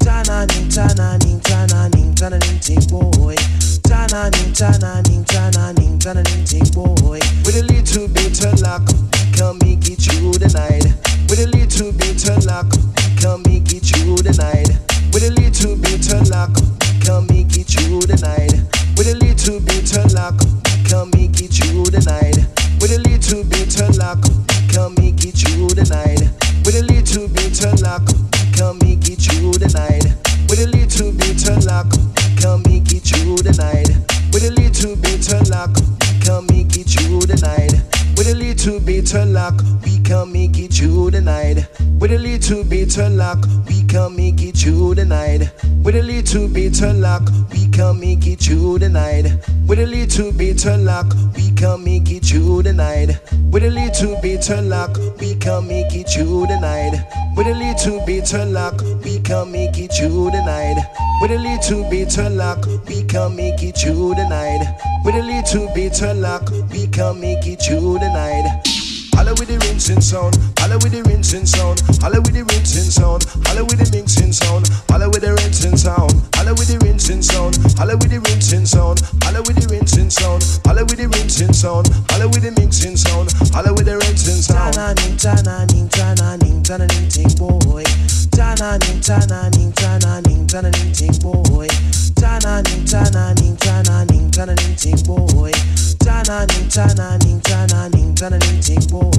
Tananing, 0.00 0.70
tananing, 0.70 1.42
tananing, 1.42 2.11
tananing, 2.22 2.60
ting 2.60 2.86
boy. 2.86 3.34
Tananing, 3.82 4.54
tananing, 4.54 5.24
tananing, 5.26 5.98
tananing, 5.98 6.46
ting 6.46 6.62
boy. 6.70 7.18
With 7.42 7.58
a 7.58 7.66
little 7.66 8.06
bit 8.06 8.38
of 8.46 8.62
luck, 8.62 8.86
can 9.34 9.58
make 9.58 9.90
it 9.90 9.98
through 9.98 10.38
the 10.38 10.46
night. 10.54 10.86
With 11.26 11.42
a 11.42 11.50
little 11.50 11.90
bit 11.90 12.22
of 12.30 12.46
luck, 12.46 12.70
can 13.18 13.42
make 13.42 13.74
it 13.74 13.82
through 13.82 14.22
the 14.22 14.30
night. 14.38 14.70
With 15.10 15.26
a 15.26 15.34
little 15.34 15.74
bit 15.74 16.06
of 16.14 16.30
luck, 16.30 16.54
can 17.02 17.26
make 17.26 17.58
it 17.58 17.66
through 17.66 18.06
the 18.06 18.14
night. 18.22 18.54
With 18.94 19.10
a 19.10 19.18
little 19.18 19.58
bit 19.58 19.90
of 19.98 20.14
luck, 20.14 20.38
can 20.86 21.10
make 21.10 21.42
it 21.42 21.50
through 21.50 21.90
the 21.90 22.06
night. 22.06 22.38
With 22.78 22.94
a 22.94 23.02
little 23.02 23.42
bit 23.42 23.74
of 23.82 23.98
luck, 23.98 24.22
can 24.70 24.94
make 24.94 25.26
it 25.26 25.34
through 25.34 25.74
the 25.74 25.82
night. 25.90 26.22
With 26.62 26.78
a 26.78 26.86
little 26.86 27.26
bit 27.26 27.58
of 27.66 27.82
luck, 27.82 28.06
can 28.54 28.78
make 28.78 29.10
it 29.10 29.18
through 29.18 29.58
the 29.58 29.66
night. 29.74 30.06
With 30.46 30.60
a 30.60 30.70
little 30.70 31.10
bit 31.10 31.48
of 31.48 31.64
luck, 31.64 32.11
can 32.36 32.62
make 32.64 32.92
it 32.92 33.02
through 33.02 33.36
the 33.36 33.52
night. 33.58 33.88
With 34.32 34.44
a 34.44 34.50
little 34.50 34.96
bit 34.96 35.32
of 35.32 35.48
luck, 35.48 35.70
we 36.00 36.20
can 36.20 36.46
make 36.46 36.76
it 36.76 36.86
through 36.88 37.20
the 37.20 37.36
night. 37.42 37.72
With 38.16 38.28
a 38.28 38.34
little 38.34 38.78
bit 38.80 39.14
of 39.14 39.28
luck, 39.28 39.60
we 39.84 39.98
can 40.00 40.32
make 40.32 40.58
it 40.58 40.72
through 40.72 41.10
the 41.10 41.20
night. 41.20 41.66
With 41.98 42.12
a 42.12 42.18
little 42.18 42.64
bit 42.64 42.98
of 42.98 43.12
luck, 43.12 43.46
we 43.68 43.82
can 43.84 44.14
make 44.16 44.42
it 44.42 44.56
through 44.56 44.94
the 44.94 45.04
night. 45.04 45.50
With 45.82 45.96
a 45.96 46.02
little 46.02 46.48
bit 46.48 46.80
of 46.82 46.96
luck, 46.96 47.22
we 47.50 47.68
can 47.70 47.98
make 47.98 48.26
it 48.26 48.40
through 48.40 48.78
the 48.78 48.88
night. 48.88 49.26
With 49.66 49.78
a 49.78 49.86
little 49.86 50.32
bit 50.32 50.64
of 50.66 50.80
luck, 50.80 51.12
we 51.36 51.50
can 51.50 51.82
make 51.84 52.10
it 52.10 52.24
through 52.24 52.62
the 52.62 52.72
night. 52.72 53.18
With 53.50 53.64
a 53.64 53.70
little 53.70 54.20
bit 54.20 54.48
of 54.50 54.64
luck, 54.66 54.96
we 55.20 55.34
can 55.34 55.66
make 55.66 55.94
it 55.94 56.08
through 56.08 56.46
the 56.46 56.58
night. 56.60 56.94
With 57.36 57.46
a 57.46 57.54
little 57.54 58.04
bit 58.06 58.32
of 58.34 58.48
luck, 58.50 58.80
we 59.04 59.18
can 59.20 59.50
make 59.50 59.78
it 59.78 59.92
through 59.92 60.30
the 60.30 60.42
night. 60.44 61.11
With 61.22 61.30
a 61.30 61.38
little 61.38 61.88
bit 61.88 62.18
of 62.18 62.32
luck, 62.32 62.66
we 62.88 63.04
can 63.04 63.36
make 63.36 63.62
it 63.62 63.78
through 63.78 64.16
the 64.16 64.28
night. 64.28 64.66
With 65.04 65.14
a 65.14 65.22
little 65.22 65.72
bit 65.72 66.02
of 66.02 66.16
luck, 66.16 66.50
we 66.72 66.88
can 66.88 67.20
make 67.20 67.46
it 67.46 67.62
through 67.62 68.00
the 68.00 68.10
night. 68.12 68.81
Holla 69.22 69.38
with 69.38 69.46
the 69.46 69.58
rinsing 69.62 70.00
sound, 70.00 70.34
holla 70.58 70.82
with 70.82 70.90
the 70.90 70.98
rinsing 71.06 71.46
sound, 71.46 71.78
holla 72.02 72.18
with 72.18 72.34
the 72.34 72.42
rinsing 72.42 72.90
sound, 72.90 73.22
holla 73.46 73.62
with 73.62 73.78
the 73.78 73.86
mixing 73.94 74.34
sound, 74.34 74.66
holla 74.90 75.06
with 75.14 75.22
the 75.22 75.30
rinsing 75.30 75.78
sound, 75.78 76.10
holla 76.34 76.50
with 76.58 76.66
the 76.66 76.82
rinsing 76.82 77.22
sound, 77.22 77.54
holla 77.78 77.94
with 78.02 78.10
the 78.10 78.18
rinsing 78.18 78.66
sound, 78.66 78.98
holla 79.22 79.38
with 79.46 79.54
the 79.54 79.62
rinsing 79.62 80.10
sound, 80.10 80.42
holla 80.66 80.82
with 80.82 80.98
the 80.98 81.06
rinsing 81.06 81.54
sound, 81.54 81.86
holla 82.10 82.26
with 82.34 82.42
the 82.42 82.50
mixing 82.58 82.98
sound, 82.98 83.30
holla 83.54 83.70
with 83.70 83.86
the 83.86 83.94
rinsing 83.94 84.42
sound. 84.42 84.74
Tananing, 84.74 85.14
tananing, 85.14 85.86
tananing, 85.86 86.58
tananing, 86.66 87.06
ting 87.06 87.30
boy. 87.38 87.86
Tananing, 88.34 88.98
tananing, 89.06 89.70
tananing, 89.70 90.50
tananing, 90.50 90.90
ting 90.90 91.14
boy. 91.22 91.70
Tananing, 92.18 92.82
tananing, 92.90 93.54
tananing, 93.54 94.34
tananing, 94.34 94.74
ting 94.74 94.98
boy. 95.06 95.54
Tananing, 96.02 96.66
tananing, 96.74 97.38
tananing, 97.38 98.10
tananing, 98.18 98.58
ting 98.58 98.82
boy. 98.90 99.11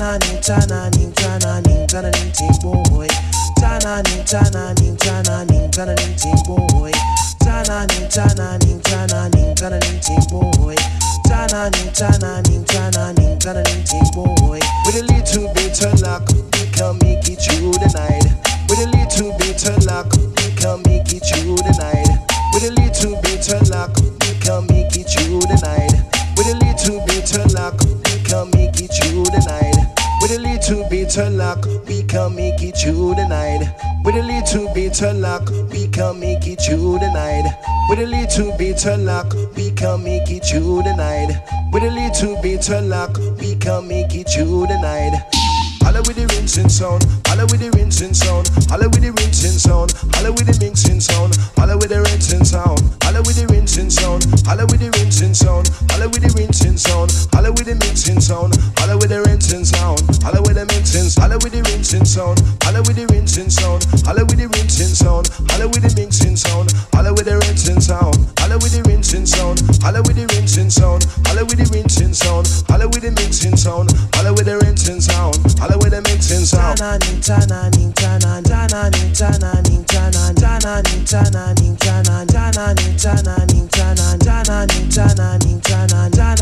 Tananing, 0.00 0.40
tananing, 0.40 1.12
tananing, 1.12 1.86
tananing, 1.86 2.32
ting 2.32 2.56
boy. 2.62 3.08
Tananing, 3.58 4.24
tananing, 4.24 4.96
tananing, 4.96 5.70
tananing, 5.70 6.14
ting 6.16 6.36
boy. 6.46 6.92
Tananing, 7.42 8.08
tananing, 8.08 8.80
tananing, 8.82 9.54
tananing, 9.56 10.00
ting 10.00 10.24
boy. 10.30 10.76
Tananing, 11.26 11.90
tananing, 11.92 12.64
tananing, 12.64 13.38
tananing, 13.38 13.84
ting 13.84 14.08
boy. 14.14 14.60
With 14.86 14.96
a 14.96 15.04
little 15.08 15.52
bit 15.54 15.82
of 15.84 16.00
luck, 16.02 16.28
we 16.28 16.66
can 16.72 16.98
make 17.02 17.28
it 17.28 17.40
through 17.40 17.72
the 17.72 17.90
night. 17.94 18.24
With 18.68 18.80
a 18.80 18.88
little 18.90 19.36
bit 19.38 19.66
of 19.68 19.84
luck, 19.84 20.12
we 20.12 20.50
can 20.56 20.82
make 20.86 21.12
it 21.12 21.24
through 21.24 21.56
the 21.56 21.72
night. 21.78 22.08
With 22.54 22.64
a 22.64 22.72
little 22.72 23.20
bit 23.22 23.48
of 23.52 23.68
luck, 23.68 23.96
we 23.96 24.34
can 24.40 24.66
make 24.66 24.96
it 24.96 25.08
through 25.08 25.40
the 25.40 25.58
night. 25.62 26.19
With 26.50 26.62
a 26.62 26.66
little 26.66 27.06
bit 27.06 27.36
of 27.38 27.52
luck, 27.52 27.78
we 27.80 28.18
can 28.24 28.50
make 28.50 28.80
it 28.80 28.90
through 28.90 29.22
the 29.22 29.38
night. 29.46 29.76
With 30.20 30.32
a 30.32 30.40
little 30.40 30.82
bit 30.90 31.16
of 31.16 31.32
luck, 31.34 31.64
we 31.86 32.02
can 32.02 32.34
make 32.34 32.60
it 32.60 32.76
through 32.76 33.14
the 33.14 33.28
night. 33.28 33.72
With 34.04 34.16
a 34.16 34.22
little 34.24 34.66
bit 34.74 35.00
of 35.00 35.16
luck, 35.18 35.48
we 35.70 35.86
can 35.86 36.18
make 36.18 36.48
it 36.48 36.60
through 36.60 36.98
the 36.98 37.12
night. 37.14 37.46
With 37.88 38.00
a 38.00 38.06
little 38.06 38.50
bit 38.58 38.84
of 38.84 38.98
luck, 38.98 39.32
we 39.54 39.70
can 39.70 40.02
make 40.02 40.28
it 40.28 40.44
through 40.44 40.82
the 40.82 40.96
night. 40.96 41.40
With 41.72 41.84
a 41.84 41.90
little 41.90 42.42
bit 42.42 42.68
of 42.68 42.84
luck, 42.84 43.16
we 43.38 43.54
can 43.54 43.86
make 43.86 44.12
it 44.16 44.28
through 44.28 44.66
the 44.66 44.80
night. 44.82 45.22
Holla 45.82 46.02
with 46.06 46.16
the 46.16 46.26
rinsing 46.34 46.68
sound, 46.68 47.04
holla 47.26 47.46
with 47.46 47.60
the 47.60 47.70
rinsing 47.74 48.14
sound, 48.14 48.46
holla 48.70 48.88
with 48.88 49.02
the 49.02 49.10
rinsing 49.10 49.58
sound, 49.58 49.90
holla 50.14 50.30
with 50.30 50.46
the 50.46 50.54
mixing 50.62 51.00
sound, 51.00 51.34
holla 51.58 51.76
with 51.76 51.90
the 51.90 51.98
rinsing 51.98 52.44
sound, 52.44 52.78
holla 53.02 53.22
with 53.26 53.34
the 53.34 53.46
rinsing 53.50 53.90
sound, 53.90 54.22
holla 54.46 54.66
with 54.70 54.78
the 54.78 54.90
rinsing 55.00 55.34
sound, 55.34 55.66
holla 55.90 56.06
with 56.08 56.19
the 56.50 56.66
rinsing 56.66 56.78
sound, 56.78 57.10
holla 57.32 57.52
with 57.52 57.66
the 57.66 57.74
mixing 57.76 58.20
sound, 58.20 58.56
holla 58.78 58.96
with 58.98 59.10
the 59.10 59.22
rinsing 59.22 59.64
sound, 59.64 60.00
holla 60.22 60.42
with 60.42 60.58
the 60.58 60.66
mixing, 60.66 61.06
holla 61.14 61.38
with 61.38 61.52
the 61.52 61.62
rinsing 61.62 62.04
sound, 62.04 62.42
holla 62.62 62.82
with 62.82 62.96
the 62.96 63.06
rinsing 63.14 63.50
sound, 63.50 63.86
holla 64.10 64.26
with 64.26 64.38
the 64.38 64.48
rinsing 64.50 64.90
sound, 64.90 65.30
holla 65.46 65.70
with 65.70 65.78
the 65.78 65.90
mixing 65.94 66.34
sound, 66.34 66.74
holla 66.90 67.14
with 67.14 67.26
the 67.26 67.38
rinsing 67.38 67.78
sound, 67.78 68.26
holla 68.42 68.58
with 68.58 68.72
the 68.74 68.82
rinsing 68.90 69.26
sound, 69.26 69.62
holla 69.78 70.02
with 70.02 70.18
the 70.18 70.26
rinsing 70.34 70.70
sound, 70.74 71.06
holla 71.22 71.42
with 71.46 71.58
the 71.62 71.66
rinsing 71.70 72.14
sound, 72.18 72.46
holla 72.66 72.86
with 72.90 73.02
the 73.06 73.10
mixing 73.14 73.54
sound, 73.54 73.94
holla 74.10 74.34
with 74.34 74.46
the 74.50 74.58
rinsing 74.58 74.98
sound, 74.98 75.38
holla 75.62 75.78
with 75.78 75.94
the 75.94 76.02
mixing 76.02 76.42
sound. 76.42 76.78
Tananing, 76.82 77.22
tananing, 77.22 77.94
tananing, 77.94 78.42
tananing, 78.42 79.14
tananing, 79.14 79.82
tananing, 79.86 81.04
tananing, 81.06 81.06
tananing, 81.06 81.76
tananing, 81.78 81.78
tananing, 81.78 82.96
tananing, 82.98 82.98
tananing, 82.98 83.68
tananing, 83.68 83.68
tananing, 83.70 84.88
tananing, 84.90 84.90
tananing, 84.90 85.60
tananing, 85.62 86.39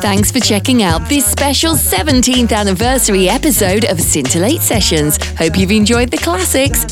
Thanks 0.00 0.30
for 0.32 0.40
checking 0.40 0.82
out 0.82 1.08
this 1.08 1.26
special 1.26 1.74
17th 1.74 2.52
anniversary 2.52 3.28
episode 3.28 3.84
of 3.84 4.00
Scintillate 4.18 4.60
Sessions. 4.60 5.16
Hope 5.34 5.56
you've 5.56 5.70
enjoyed 5.70 6.10
the 6.10 6.16
classics. 6.16 6.84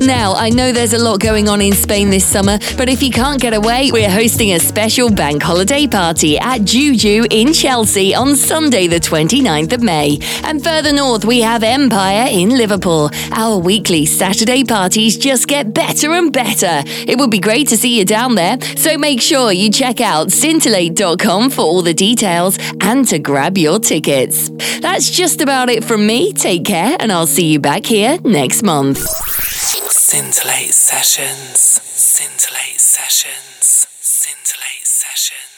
Now, 0.00 0.34
I 0.34 0.50
know 0.50 0.70
there's 0.70 0.92
a 0.92 0.98
lot 0.98 1.18
going 1.18 1.48
on 1.48 1.62
in 1.62 1.72
Spain 1.72 2.10
this 2.10 2.26
summer, 2.26 2.58
but 2.76 2.90
if 2.90 3.02
you 3.02 3.10
can't 3.10 3.40
get 3.40 3.54
away, 3.54 3.90
we're 3.90 4.10
hosting 4.10 4.52
a 4.52 4.58
special 4.58 5.10
bank 5.10 5.42
holiday 5.42 5.86
party 5.86 6.38
at 6.38 6.64
Juju 6.64 7.24
in 7.30 7.54
Chelsea 7.54 8.14
on 8.14 8.36
Sunday, 8.36 8.86
the 8.86 9.00
29th 9.00 9.72
of 9.72 9.82
May. 9.82 10.18
And 10.42 10.62
further 10.62 10.92
north, 10.92 11.24
we 11.24 11.40
have 11.40 11.62
Empire 11.62 12.28
in 12.30 12.50
Liverpool. 12.50 13.08
Our 13.32 13.56
weekly 13.56 14.04
Saturday 14.04 14.62
parties 14.64 15.16
just 15.16 15.46
get 15.46 15.72
better 15.72 16.12
and 16.12 16.30
better. 16.30 16.82
It 16.86 17.18
would 17.18 17.30
be 17.30 17.38
great 17.38 17.68
to 17.68 17.78
see 17.78 17.98
you 17.98 18.04
down 18.04 18.34
there, 18.34 18.60
so 18.76 18.98
make 18.98 19.22
sure 19.22 19.52
you 19.52 19.70
check 19.70 20.02
out 20.02 20.28
scintillate.com 20.28 21.48
for 21.48 21.62
all 21.62 21.80
the 21.80 21.94
details 21.94 22.58
and 22.82 23.08
to 23.08 23.18
grab 23.18 23.56
your 23.56 23.78
tickets. 23.78 24.50
That's 24.80 25.08
just 25.08 25.40
about 25.40 25.70
it 25.70 25.82
from 25.82 26.06
me. 26.06 26.32
Take 26.32 26.64
care, 26.64 26.73
and 26.74 27.12
I'll 27.12 27.26
see 27.26 27.46
you 27.52 27.60
back 27.60 27.86
here 27.86 28.18
next 28.24 28.62
month. 28.62 28.98
Scintillate 28.98 30.72
Sessions. 30.72 31.80
Scintillate 31.84 32.80
Sessions. 32.80 32.80
Scintillate 32.80 32.80
Sessions. 32.80 32.80
Scintillate 32.80 32.80
Sessions. 32.80 33.86
Scintillate 34.00 34.86
Sessions. 34.86 35.53